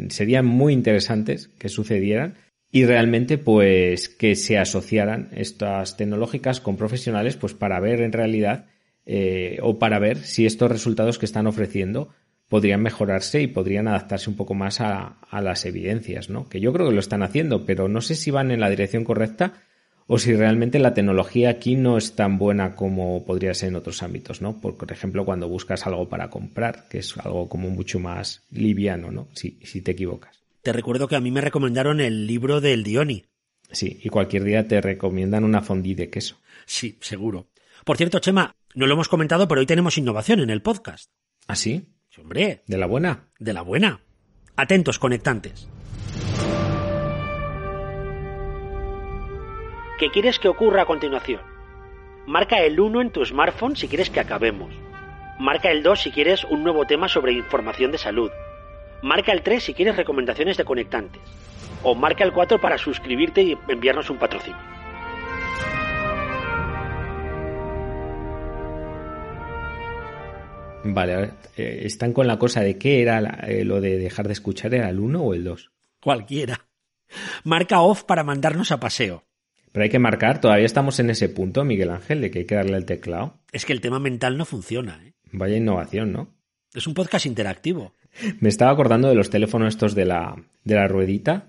[0.08, 2.34] serían muy interesantes que sucedieran
[2.70, 8.66] y realmente pues que se asociaran estas tecnológicas con profesionales pues para ver en realidad
[9.06, 12.10] eh, o para ver si estos resultados que están ofreciendo
[12.48, 16.48] podrían mejorarse y podrían adaptarse un poco más a, a las evidencias, ¿no?
[16.48, 19.04] Que yo creo que lo están haciendo, pero no sé si van en la dirección
[19.04, 19.54] correcta
[20.12, 24.02] o si realmente la tecnología aquí no es tan buena como podría ser en otros
[24.02, 24.60] ámbitos, ¿no?
[24.60, 29.28] Por, ejemplo, cuando buscas algo para comprar, que es algo como mucho más liviano, ¿no?
[29.34, 30.42] Si, si te equivocas.
[30.62, 33.24] Te recuerdo que a mí me recomendaron el libro del Dioni.
[33.70, 36.40] Sí, y cualquier día te recomiendan una fondue de queso.
[36.66, 37.46] Sí, seguro.
[37.84, 41.12] Por cierto, Chema, no lo hemos comentado, pero hoy tenemos innovación en el podcast.
[41.46, 41.86] ¿Ah, sí?
[42.08, 42.64] Sí, hombre.
[42.66, 43.28] ¿De la buena?
[43.38, 44.00] De la buena.
[44.56, 45.68] Atentos, conectantes.
[50.00, 51.42] ¿Qué quieres que ocurra a continuación?
[52.26, 54.74] Marca el 1 en tu smartphone si quieres que acabemos.
[55.38, 58.30] Marca el 2 si quieres un nuevo tema sobre información de salud.
[59.02, 61.20] Marca el 3 si quieres recomendaciones de conectantes.
[61.82, 64.58] O marca el 4 para suscribirte y enviarnos un patrocinio.
[70.82, 73.98] Vale, a ver, eh, están con la cosa de qué era la, eh, lo de
[73.98, 75.72] dejar de escuchar, ¿era el 1 o el 2?
[76.02, 76.70] Cualquiera.
[77.44, 79.26] Marca off para mandarnos a paseo.
[79.72, 82.56] Pero hay que marcar, todavía estamos en ese punto, Miguel Ángel, de que hay que
[82.56, 83.38] darle al teclado.
[83.52, 85.14] Es que el tema mental no funciona, ¿eh?
[85.32, 86.34] Vaya innovación, ¿no?
[86.74, 87.94] Es un podcast interactivo.
[88.40, 91.48] Me estaba acordando de los teléfonos estos de la, de la ruedita.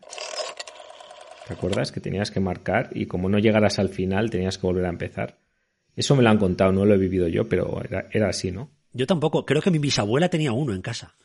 [1.48, 1.92] ¿Te acuerdas?
[1.92, 5.40] Que tenías que marcar y como no llegaras al final tenías que volver a empezar.
[5.96, 8.70] Eso me lo han contado, no lo he vivido yo, pero era, era así, ¿no?
[8.94, 11.16] Yo tampoco, creo que mi bisabuela tenía uno en casa.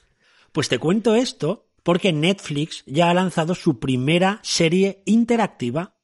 [0.53, 5.96] Pues te cuento esto porque Netflix ya ha lanzado su primera serie interactiva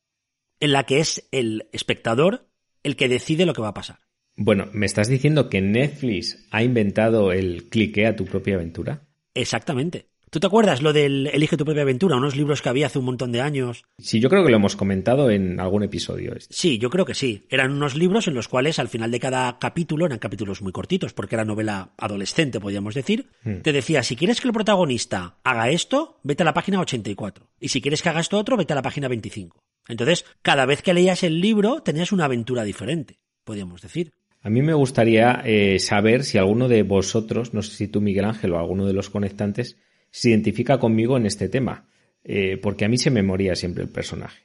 [0.63, 2.49] en la que es el espectador
[2.85, 3.99] el que decide lo que va a pasar.
[4.37, 9.09] Bueno, ¿me estás diciendo que Netflix ha inventado el clique a tu propia aventura?
[9.35, 10.12] Exactamente.
[10.33, 12.17] ¿Tú te acuerdas lo del Elige tu propia aventura?
[12.17, 13.85] Unos libros que había hace un montón de años.
[13.99, 16.35] Sí, yo creo que lo hemos comentado en algún episodio.
[16.35, 16.55] Este.
[16.55, 17.45] Sí, yo creo que sí.
[17.51, 21.13] Eran unos libros en los cuales al final de cada capítulo, eran capítulos muy cortitos,
[21.13, 23.57] porque era novela adolescente, podríamos decir, hmm.
[23.57, 27.51] te decía, si quieres que el protagonista haga esto, vete a la página 84.
[27.61, 29.63] Y si quieres que haga esto otro, vete a la página 25.
[29.87, 34.15] Entonces, cada vez que leías el libro, tenías una aventura diferente, podríamos decir.
[34.41, 38.25] A mí me gustaría eh, saber si alguno de vosotros, no sé si tú Miguel
[38.25, 39.77] Ángel o alguno de los conectantes,
[40.13, 41.89] se identifica conmigo en este tema,
[42.23, 44.45] eh, porque a mí se me moría siempre el personaje.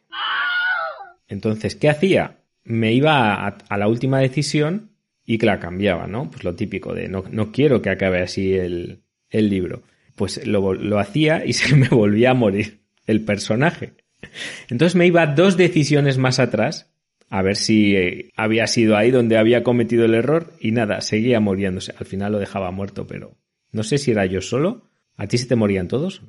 [1.28, 2.38] Entonces, ¿qué hacía?
[2.64, 4.94] Me iba a, la última decisión
[5.26, 6.32] y que la cambiaba, ¿no?
[6.32, 9.84] Pues lo típico de no, no quiero que acabe así el, el libro.
[10.16, 13.94] Pues lo, lo hacía y se me volvía a morir el personaje.
[14.70, 16.92] Entonces me iba dos decisiones más atrás
[17.30, 21.40] a ver si eh, había sido ahí donde había cometido el error y nada, seguía
[21.40, 21.94] muriéndose.
[21.98, 23.36] Al final lo dejaba muerto, pero
[23.72, 24.87] no sé si era yo solo.
[25.18, 26.22] ¿A ti se te morían todos?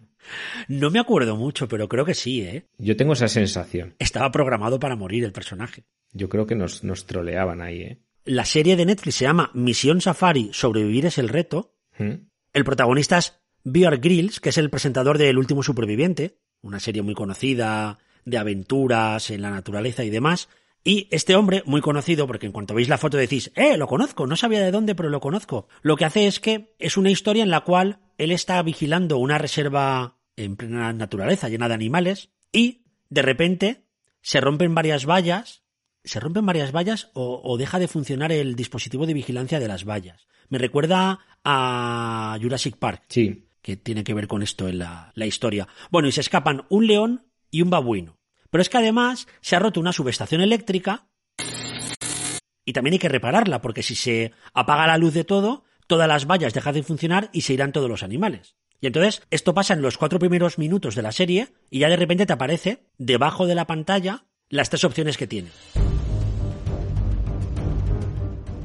[0.66, 2.66] No me acuerdo mucho, pero creo que sí, ¿eh?
[2.78, 3.94] Yo tengo esa sensación.
[3.98, 5.84] Estaba programado para morir el personaje.
[6.12, 8.02] Yo creo que nos, nos troleaban ahí, ¿eh?
[8.24, 11.76] La serie de Netflix se llama Misión Safari, sobrevivir es el reto.
[11.98, 12.26] ¿Mm?
[12.52, 17.02] El protagonista es Bear Grylls, que es el presentador de El último superviviente, una serie
[17.02, 20.48] muy conocida de aventuras en la naturaleza y demás.
[20.84, 24.26] Y este hombre, muy conocido, porque en cuanto veis la foto decís, eh, lo conozco,
[24.26, 25.68] no sabía de dónde, pero lo conozco.
[25.82, 29.38] Lo que hace es que es una historia en la cual él está vigilando una
[29.38, 33.84] reserva en plena naturaleza, llena de animales, y de repente
[34.20, 35.62] se rompen varias vallas,
[36.04, 39.84] se rompen varias vallas o, o deja de funcionar el dispositivo de vigilancia de las
[39.84, 40.28] vallas.
[40.48, 43.04] Me recuerda a Jurassic Park.
[43.08, 45.68] Sí que tiene que ver con esto en la, la, historia.
[45.90, 48.18] Bueno, y se escapan un león y un babuino.
[48.50, 51.08] Pero es que además se ha roto una subestación eléctrica
[52.64, 56.26] y también hay que repararla, porque si se apaga la luz de todo, todas las
[56.26, 58.54] vallas dejan de funcionar y se irán todos los animales.
[58.80, 61.96] Y entonces esto pasa en los cuatro primeros minutos de la serie y ya de
[61.96, 65.48] repente te aparece debajo de la pantalla las tres opciones que tiene.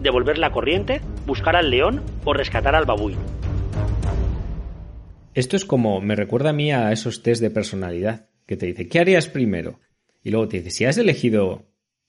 [0.01, 3.21] Devolver la corriente, buscar al león o rescatar al babuino.
[5.33, 8.87] Esto es como, me recuerda a mí a esos test de personalidad, que te dice,
[8.87, 9.79] ¿qué harías primero?
[10.21, 11.65] Y luego te dice, si has elegido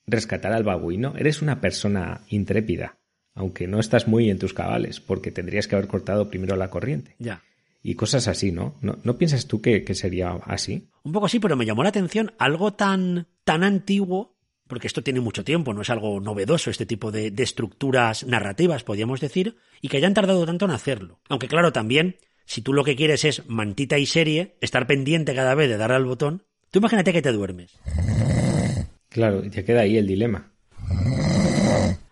[0.06, 2.98] rescatar al babuino, eres una persona intrépida,
[3.34, 7.16] aunque no estás muy en tus cabales, porque tendrías que haber cortado primero la corriente.
[7.18, 7.42] Ya.
[7.82, 8.76] Y cosas así, ¿no?
[8.80, 10.88] ¿No, piensas tú que, que, sería así?
[11.02, 15.20] Un poco así, pero me llamó la atención algo tan, tan antiguo, porque esto tiene
[15.20, 19.88] mucho tiempo, no es algo novedoso este tipo de, de estructuras narrativas, podríamos decir, y
[19.88, 21.20] que hayan tardado tanto en hacerlo.
[21.28, 22.16] Aunque claro, también,
[22.46, 25.96] si tú lo que quieres es mantita y serie, estar pendiente cada vez de darle
[25.96, 27.78] al botón, tú imagínate que te duermes.
[29.10, 30.52] Claro, y te queda ahí el dilema.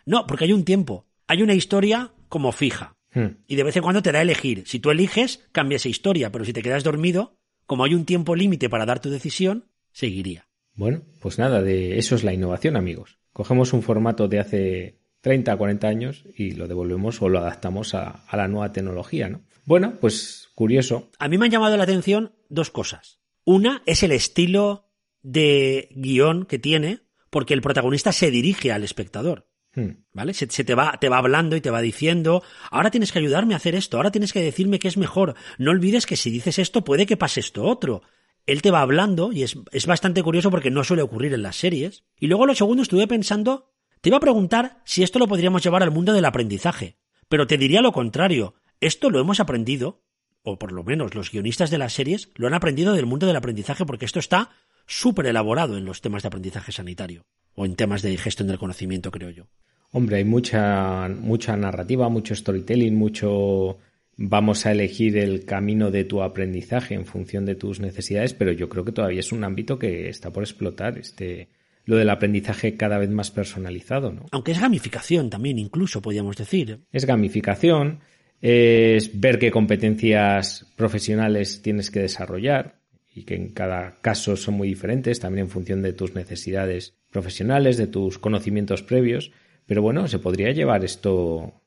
[0.04, 1.06] No, porque hay un tiempo.
[1.33, 2.95] Hay una historia como fija.
[3.14, 3.38] Hmm.
[3.47, 4.64] Y de vez en cuando te da a elegir.
[4.66, 8.37] Si tú eliges, cambia esa historia, pero si te quedas dormido, como hay un tiempo
[8.37, 10.47] límite para dar tu decisión, seguiría.
[10.75, 13.18] Bueno, pues nada, de eso es la innovación, amigos.
[13.33, 18.27] Cogemos un formato de hace 30, 40 años y lo devolvemos o lo adaptamos a,
[18.29, 19.40] a la nueva tecnología, ¿no?
[19.64, 21.09] Bueno, pues curioso.
[21.18, 23.21] A mí me han llamado la atención dos cosas.
[23.47, 24.90] Una es el estilo
[25.23, 29.49] de guion que tiene, porque el protagonista se dirige al espectador.
[29.74, 30.04] Hmm.
[30.12, 30.35] ¿Vale?
[30.35, 33.56] Se, te, va, te va hablando y te va diciendo, ahora tienes que ayudarme a
[33.56, 35.35] hacer esto, ahora tienes que decirme que es mejor.
[35.58, 38.02] No olvides que si dices esto puede que pase esto otro.
[38.44, 41.56] Él te va hablando y es, es bastante curioso porque no suele ocurrir en las
[41.56, 42.04] series.
[42.18, 45.82] Y luego lo segundo estuve pensando, te iba a preguntar si esto lo podríamos llevar
[45.82, 46.98] al mundo del aprendizaje.
[47.28, 48.54] Pero te diría lo contrario.
[48.80, 50.02] Esto lo hemos aprendido,
[50.42, 53.37] o por lo menos los guionistas de las series lo han aprendido del mundo del
[53.37, 54.50] aprendizaje porque esto está
[54.87, 57.24] súper elaborado en los temas de aprendizaje sanitario
[57.55, 59.47] o en temas de gestión del conocimiento, creo yo.
[59.91, 63.79] Hombre, hay mucha, mucha narrativa, mucho storytelling, mucho
[64.17, 68.69] vamos a elegir el camino de tu aprendizaje en función de tus necesidades, pero yo
[68.69, 71.49] creo que todavía es un ámbito que está por explotar, este,
[71.85, 74.27] lo del aprendizaje cada vez más personalizado, ¿no?
[74.31, 76.81] Aunque es gamificación también, incluso, podríamos decir.
[76.93, 78.01] Es gamificación,
[78.41, 82.81] es ver qué competencias profesionales tienes que desarrollar,
[83.15, 87.77] y que en cada caso son muy diferentes, también en función de tus necesidades profesionales,
[87.77, 89.31] de tus conocimientos previos.
[89.66, 91.62] Pero bueno, se podría llevar esto,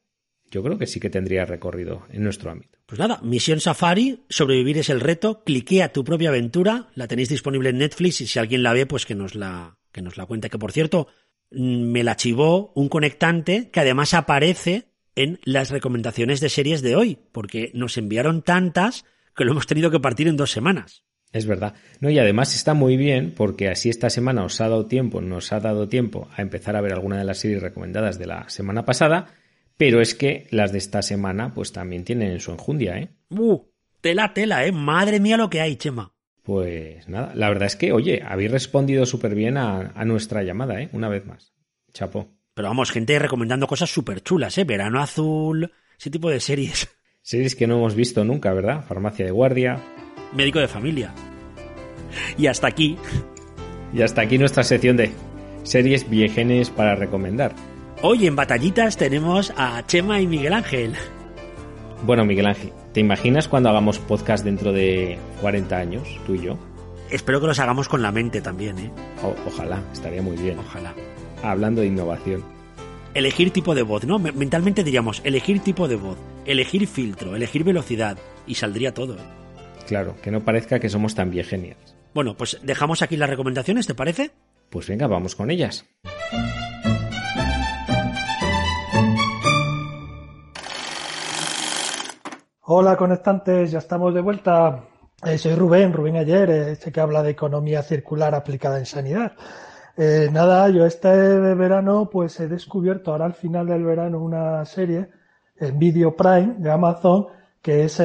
[0.52, 2.78] yo creo que sí que tendría recorrido en nuestro ámbito.
[2.86, 7.70] Pues nada, Misión Safari, sobrevivir es el reto, cliquea tu propia aventura, la tenéis disponible
[7.70, 10.50] en Netflix y si alguien la ve, pues que nos la, que nos la cuente.
[10.50, 11.08] Que por cierto,
[11.52, 16.96] mm, me la chivó un conectante que además aparece en las recomendaciones de series de
[16.96, 19.06] hoy, porque nos enviaron tantas
[19.36, 21.06] que lo hemos tenido que partir en dos semanas.
[21.32, 21.74] Es verdad.
[22.00, 25.52] No, y además está muy bien porque así esta semana os ha dado tiempo, nos
[25.52, 28.86] ha dado tiempo a empezar a ver alguna de las series recomendadas de la semana
[28.86, 29.28] pasada,
[29.78, 33.10] pero es que las de esta semana pues también tienen su enjundia, ¿eh?
[33.30, 33.64] ¡Uh!
[34.00, 34.72] Tela, tela, ¿eh?
[34.72, 36.14] Madre mía lo que hay, Chema.
[36.44, 40.80] Pues nada, la verdad es que, oye, habéis respondido súper bien a, a, nuestra llamada,
[40.80, 40.90] ¿eh?
[40.94, 41.54] Una vez más.
[41.92, 42.30] Chapo.
[42.54, 44.64] Pero vamos, gente recomendando cosas súper chulas, ¿eh?
[44.64, 46.88] Verano azul, ese tipo de series.
[47.22, 48.86] Series que no hemos visto nunca, ¿verdad?
[48.86, 49.82] Farmacia de guardia,
[50.34, 51.14] médico de familia.
[52.38, 52.98] Y hasta aquí.
[53.94, 55.12] Y hasta aquí nuestra sección de
[55.64, 57.54] series viejenes para recomendar.
[58.02, 60.94] Hoy en Batallitas tenemos a Chema y Miguel Ángel.
[62.06, 66.58] Bueno, Miguel Ángel, ¿te imaginas cuando hagamos podcast dentro de 40 años, tú y yo?
[67.10, 68.92] Espero que los hagamos con la mente también, ¿eh?
[69.48, 70.60] ojalá, estaría muy bien.
[70.60, 70.94] Ojalá.
[71.44, 72.44] Hablando de innovación.
[73.14, 74.20] Elegir tipo de voz, ¿no?
[74.20, 79.18] Mentalmente diríamos, elegir tipo de voz, elegir filtro, elegir velocidad, y saldría todo.
[79.86, 79.88] ¿Eh?
[79.88, 81.96] Claro, que no parezca que somos tan viegenias.
[82.14, 84.32] Bueno, pues dejamos aquí las recomendaciones, ¿te parece?
[84.70, 85.86] Pues venga, vamos con ellas.
[92.68, 94.86] Hola conectantes, ya estamos de vuelta.
[95.24, 99.34] Eh, soy Rubén, Rubén Ayer, este que habla de economía circular aplicada en sanidad.
[99.98, 105.10] Eh, nada, yo este verano pues he descubierto ahora al final del verano una serie
[105.58, 107.28] en Video Prime de Amazon
[107.62, 108.00] que es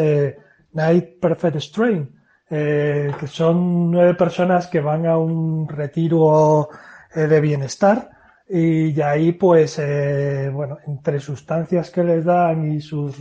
[0.72, 6.68] Night Perfect Strain, eh, que son nueve personas que van a un retiro
[7.14, 8.10] eh, de bienestar
[8.52, 13.14] y ahí pues, eh, bueno, entre sustancias que les dan y sus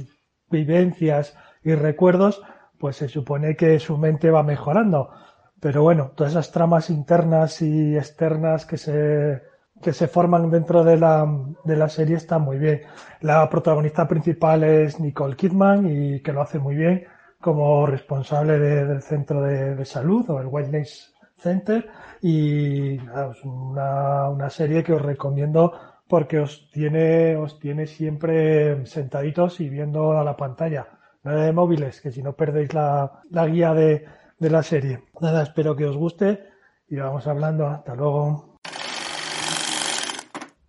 [0.50, 2.42] vivencias y recuerdos,
[2.80, 5.12] pues se supone que su mente va mejorando.
[5.60, 9.44] Pero bueno, todas esas tramas internas y externas que se,
[9.82, 11.28] que se forman dentro de la,
[11.64, 12.82] de la serie están muy bien.
[13.22, 17.06] La protagonista principal es Nicole Kidman y que lo hace muy bien
[17.42, 21.90] como responsable del centro de, salud o el Wellness Center
[22.22, 25.74] y es una, una, serie que os recomiendo
[26.08, 30.88] porque os tiene, os tiene siempre sentaditos y viendo a la pantalla.
[31.24, 34.06] nada de móviles, que si no perdéis la, la guía de,
[34.38, 35.04] de la serie.
[35.22, 36.44] Nada, espero que os guste
[36.90, 37.68] y vamos hablando.
[37.68, 38.58] Hasta luego.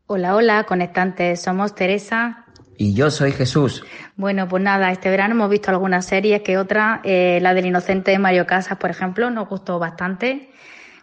[0.06, 1.40] Hola, hola, conectantes.
[1.40, 2.44] Somos Teresa.
[2.76, 3.84] Y yo soy Jesús.
[4.20, 8.10] Bueno, pues nada, este verano hemos visto algunas series que otra, eh, la del inocente
[8.10, 10.50] de Mario Casas, por ejemplo, nos gustó bastante.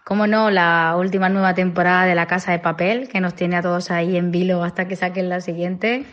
[0.03, 3.63] Como no, la última nueva temporada de La Casa de Papel, que nos tiene a
[3.63, 6.05] todos ahí en vilo hasta que saquen la siguiente.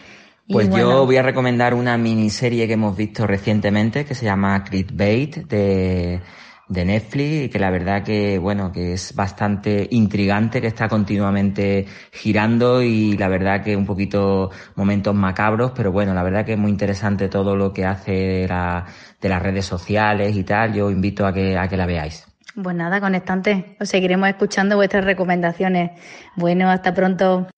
[0.47, 4.25] Y Pues bueno, yo voy a recomendar una miniserie que hemos visto recientemente que se
[4.25, 6.23] llama Clickbait de,
[6.69, 11.87] de Netflix y que la verdad que, bueno, que es bastante intrigante, que está continuamente
[12.13, 16.59] girando y la verdad que un poquito momentos macabros, pero bueno, la verdad que es
[16.59, 18.87] muy interesante todo lo que hace de, la-
[19.21, 20.73] de las redes sociales y tal.
[20.75, 22.27] Yo invito a que, a que la veáis.
[22.63, 25.91] Pues nada, conectantes, os seguiremos escuchando vuestras recomendaciones.
[26.37, 27.49] Bueno, hasta pronto.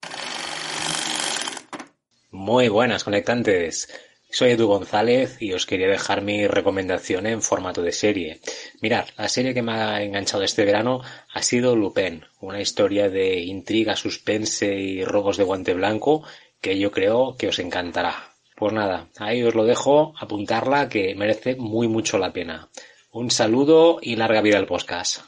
[2.30, 3.88] Muy buenas, conectantes.
[4.28, 8.40] Soy Edu González y os quería dejar mi recomendación en formato de serie.
[8.82, 11.00] Mirad, la serie que me ha enganchado este verano
[11.32, 16.24] ha sido Lupin, una historia de intriga, suspense y robos de guante blanco
[16.60, 18.32] que yo creo que os encantará.
[18.56, 22.68] Pues nada, ahí os lo dejo, apuntarla que merece muy mucho la pena.
[23.12, 25.22] Un saludo y larga vida al podcast.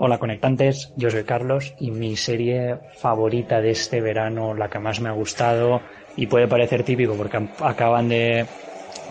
[0.00, 5.00] Hola conectantes, yo soy Carlos y mi serie favorita de este verano, la que más
[5.00, 5.82] me ha gustado
[6.18, 8.44] y puede parecer típico porque acaban de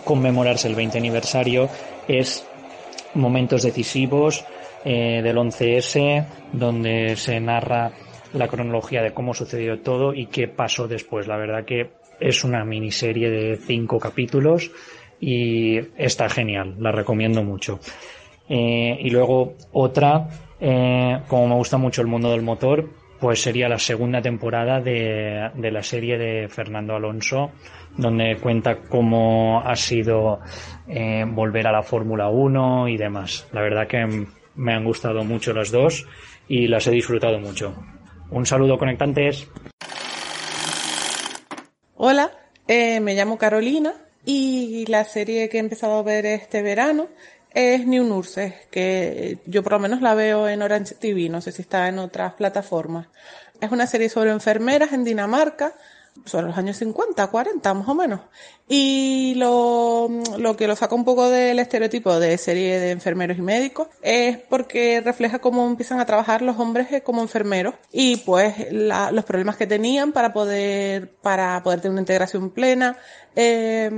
[0.04, 1.70] conmemorarse el 20 aniversario,
[2.06, 2.46] es
[3.14, 4.44] Momentos Decisivos
[4.84, 7.92] eh, del 11S, donde se narra
[8.34, 11.26] la cronología de cómo sucedió todo y qué pasó después.
[11.26, 14.70] La verdad que es una miniserie de cinco capítulos
[15.18, 17.80] y está genial, la recomiendo mucho.
[18.50, 20.28] Eh, y luego otra,
[20.60, 22.86] eh, como me gusta mucho el mundo del motor,
[23.20, 27.50] pues sería la segunda temporada de, la serie de Fernando Alonso,
[27.96, 30.40] donde cuenta cómo ha sido
[30.86, 33.48] eh, volver a la Fórmula 1 y demás.
[33.52, 36.06] La verdad que me han gustado mucho las dos
[36.48, 37.74] y las he disfrutado mucho.
[38.30, 39.48] Un saludo conectantes.
[41.96, 42.30] Hola,
[42.68, 47.08] eh, me llamo Carolina y la serie que he empezado a ver este verano
[47.52, 51.52] es New Nurses, que yo por lo menos la veo en Orange TV, no sé
[51.52, 53.08] si está en otras plataformas.
[53.60, 55.74] Es una serie sobre enfermeras en Dinamarca,
[56.24, 58.20] sobre los años 50, 40 más o menos.
[58.68, 59.77] Y lo,
[60.38, 64.38] lo que lo saca un poco del estereotipo de serie de enfermeros y médicos es
[64.38, 69.56] porque refleja cómo empiezan a trabajar los hombres eh, como enfermeros y pues los problemas
[69.56, 72.96] que tenían para poder, para poder tener una integración plena,
[73.36, 73.90] eh,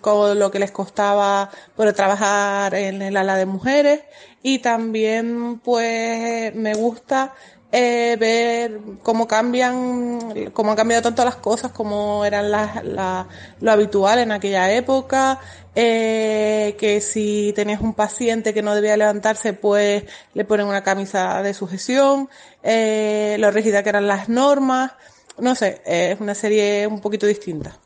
[0.00, 4.00] con lo que les costaba poder trabajar en el ala de mujeres
[4.42, 7.34] y también pues me gusta
[7.72, 13.26] eh, ver cómo cambian, cómo han cambiado tanto las cosas, como eran las, la-
[13.60, 15.40] lo habitual en aquella época,
[15.74, 20.04] eh, que si tenías un paciente que no debía levantarse, pues
[20.34, 22.28] le ponen una camisa de sujeción,
[22.62, 24.92] eh, lo rígida que eran las normas,
[25.38, 27.78] no sé, es una serie un poquito distinta.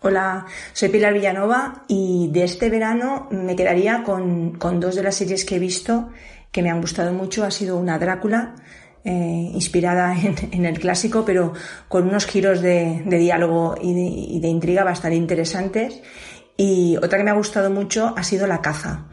[0.00, 5.16] Hola, soy Pilar Villanova y de este verano me quedaría con, con dos de las
[5.16, 6.10] series que he visto
[6.52, 7.44] que me han gustado mucho.
[7.44, 8.54] Ha sido una Drácula,
[9.04, 10.14] eh, inspirada
[10.52, 11.52] en, el clásico, pero
[11.88, 16.02] con unos giros de, diálogo y de, y de intriga bastante interesantes.
[16.56, 19.06] Y otra que me ha gustado mucho ha sido La caza.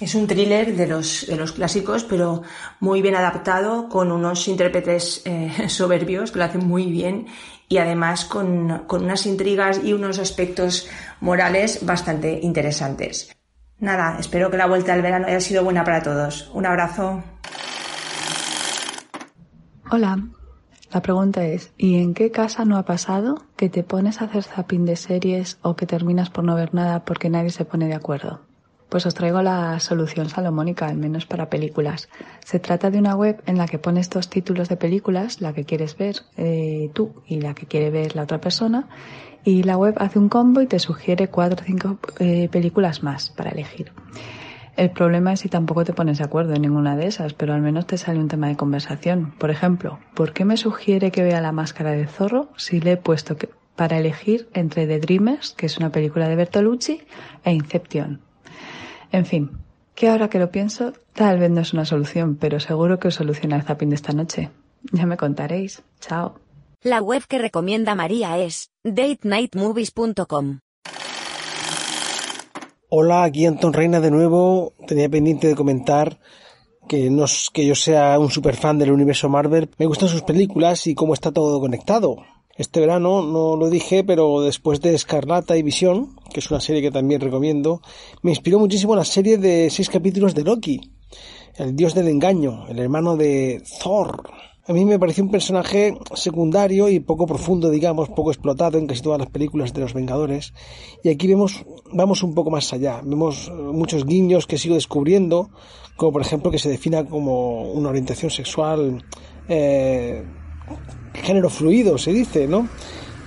[0.00, 2.42] Es un thriller de los, de los clásicos, pero
[2.80, 7.26] muy bien adaptado, con unos intérpretes eh, soberbios que lo hacen muy bien
[7.68, 10.88] y además con, con unas intrigas y unos aspectos
[11.20, 13.30] morales bastante interesantes.
[13.82, 16.48] Nada, espero que la vuelta al verano haya sido buena para todos.
[16.54, 17.20] Un abrazo.
[19.90, 20.20] Hola,
[20.92, 24.44] la pregunta es, ¿y en qué casa no ha pasado que te pones a hacer
[24.44, 27.94] zapping de series o que terminas por no ver nada porque nadie se pone de
[27.94, 28.42] acuerdo?
[28.88, 32.08] Pues os traigo la solución salomónica, al menos para películas.
[32.44, 35.64] Se trata de una web en la que pones dos títulos de películas, la que
[35.64, 38.88] quieres ver eh, tú y la que quiere ver la otra persona,
[39.44, 43.30] y la web hace un combo y te sugiere cuatro o cinco eh, películas más
[43.30, 43.92] para elegir.
[44.76, 47.60] El problema es si tampoco te pones de acuerdo en ninguna de esas, pero al
[47.60, 49.32] menos te sale un tema de conversación.
[49.38, 52.96] Por ejemplo, ¿por qué me sugiere que vea La Máscara de Zorro si le he
[52.96, 57.02] puesto que, para elegir entre The Dreamers, que es una película de Bertolucci,
[57.44, 58.22] e Inception?
[59.10, 59.50] En fin,
[59.94, 63.14] que ahora que lo pienso, tal vez no es una solución, pero seguro que os
[63.14, 64.50] soluciona el zapping de esta noche.
[64.90, 65.82] Ya me contaréis.
[66.00, 66.41] Chao.
[66.84, 70.58] La web que recomienda María es datenightmovies.com.
[72.88, 74.72] Hola, aquí Anton Reina de nuevo.
[74.88, 76.18] Tenía pendiente de comentar
[76.88, 79.70] que no es que yo sea un super fan del universo Marvel.
[79.78, 82.16] Me gustan sus películas y cómo está todo conectado.
[82.56, 86.82] Este verano, no lo dije, pero después de Escarlata y Visión, que es una serie
[86.82, 87.80] que también recomiendo,
[88.22, 90.80] me inspiró muchísimo la serie de seis capítulos de Loki,
[91.58, 94.20] el dios del engaño, el hermano de Thor.
[94.64, 99.02] A mí me pareció un personaje secundario y poco profundo, digamos, poco explotado en casi
[99.02, 100.54] todas las películas de los Vengadores.
[101.02, 103.00] Y aquí vemos, vamos un poco más allá.
[103.02, 105.50] Vemos eh, muchos guiños que sigo descubriendo,
[105.96, 109.04] como por ejemplo que se defina como una orientación sexual
[109.48, 110.24] eh,
[111.14, 112.68] género fluido, se dice, ¿no?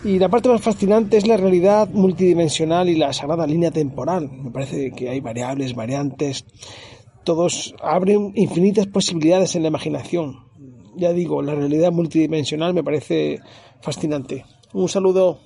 [0.05, 4.31] Y la parte más fascinante es la realidad multidimensional y la sagrada línea temporal.
[4.31, 6.45] Me parece que hay variables, variantes,
[7.25, 10.44] todos abren infinitas posibilidades en la imaginación.
[10.97, 13.41] Ya digo, la realidad multidimensional me parece
[13.81, 14.45] fascinante.
[14.73, 15.39] Un saludo.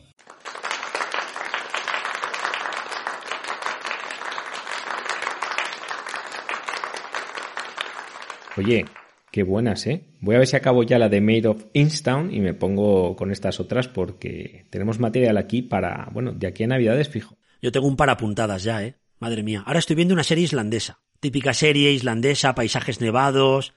[8.58, 8.86] Oye,
[9.32, 10.04] qué buenas, ¿eh?
[10.20, 13.32] Voy a ver si acabo ya la de Made of Instown y me pongo con
[13.32, 17.38] estas otras porque tenemos material aquí para, bueno, de aquí a Navidades fijo.
[17.62, 18.96] Yo tengo un par apuntadas ya, ¿eh?
[19.20, 19.64] Madre mía.
[19.66, 21.00] Ahora estoy viendo una serie islandesa.
[21.20, 23.74] Típica serie islandesa, paisajes nevados,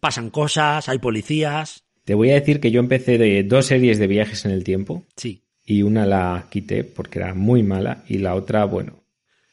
[0.00, 1.84] pasan cosas, hay policías.
[2.04, 5.04] Te voy a decir que yo empecé de dos series de viajes en el tiempo.
[5.16, 5.44] Sí.
[5.64, 9.04] Y una la quité porque era muy mala y la otra, bueno,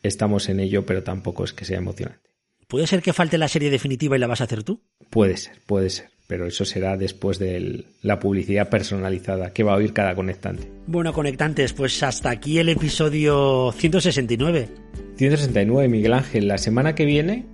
[0.02, 2.28] estamos en ello, pero tampoco es que sea emocionante.
[2.68, 4.82] ¿Puede ser que falte la serie definitiva y la vas a hacer tú?
[5.10, 6.10] Puede ser, puede ser.
[6.28, 10.70] Pero eso será después de la publicidad personalizada que va a oír cada conectante.
[10.86, 14.68] Bueno, conectantes, pues hasta aquí el episodio 169.
[15.16, 16.50] 169, Miguel Ángel.
[16.50, 17.46] La semana que viene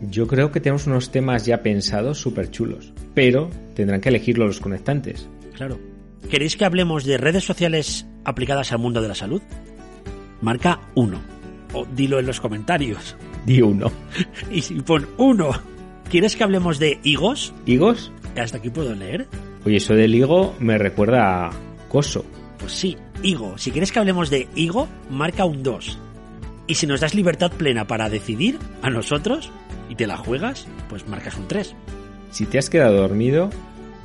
[0.00, 2.92] yo creo que tenemos unos temas ya pensados súper chulos.
[3.14, 5.28] Pero tendrán que elegirlo los conectantes.
[5.54, 5.78] Claro.
[6.30, 9.42] ¿Queréis que hablemos de redes sociales aplicadas al mundo de la salud?
[10.40, 11.20] Marca uno.
[11.72, 13.16] O dilo en los comentarios.
[13.46, 13.90] Di uno.
[14.50, 15.50] y si pon uno.
[16.10, 17.54] ¿Quieres que hablemos de higos?
[17.66, 18.12] ¿Higos?
[18.36, 19.28] Hasta aquí puedo leer.
[19.64, 21.50] Oye, eso del higo me recuerda a
[21.88, 22.24] coso.
[22.58, 23.58] Pues sí, higo.
[23.58, 25.98] Si quieres que hablemos de higo, marca un 2.
[26.66, 29.50] Y si nos das libertad plena para decidir, a nosotros,
[29.90, 31.74] y te la juegas, pues marcas un 3.
[32.30, 33.50] Si te has quedado dormido,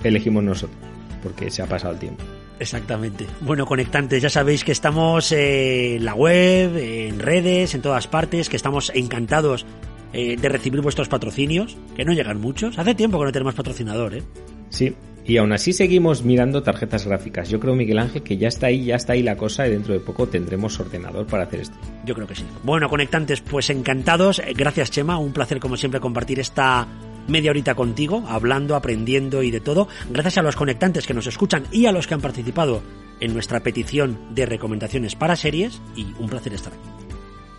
[0.04, 0.78] elegimos nosotros,
[1.24, 2.24] porque se ha pasado el tiempo.
[2.60, 3.28] Exactamente.
[3.42, 8.56] Bueno, conectantes, ya sabéis que estamos en la web, en redes, en todas partes, que
[8.56, 9.66] estamos encantados
[10.14, 12.80] eh, de recibir vuestros patrocinios, que no llegan muchos.
[12.80, 14.24] Hace tiempo que no tenemos patrocinador, ¿eh?
[14.70, 14.96] Sí,
[15.28, 17.50] y aún así seguimos mirando tarjetas gráficas.
[17.50, 19.94] Yo creo, Miguel Ángel, que ya está ahí, ya está ahí la cosa y dentro
[19.94, 21.76] de poco tendremos ordenador para hacer esto.
[22.06, 22.46] Yo creo que sí.
[22.64, 24.42] Bueno, conectantes, pues encantados.
[24.56, 25.18] Gracias, Chema.
[25.18, 26.88] Un placer, como siempre, compartir esta
[27.28, 29.88] media horita contigo, hablando, aprendiendo y de todo.
[30.12, 32.84] Gracias a los conectantes que nos escuchan y a los que han participado
[33.20, 35.82] en nuestra petición de recomendaciones para series.
[35.96, 36.90] Y un placer estar aquí.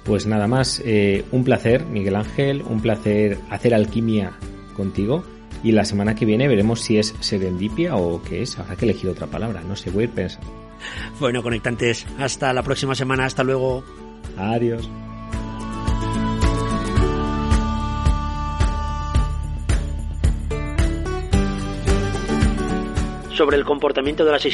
[0.04, 4.34] Pues nada más, eh, un placer, Miguel Ángel, un placer hacer alquimia
[4.76, 5.24] contigo.
[5.66, 8.56] Y la semana que viene veremos si es serendipia o qué es.
[8.56, 10.46] Habrá que elegir otra palabra, no sé, voy a ir pensando.
[11.18, 13.82] Bueno, conectantes, hasta la próxima semana, hasta luego.
[14.36, 14.88] Adiós.
[23.32, 24.46] Sobre el comportamiento de las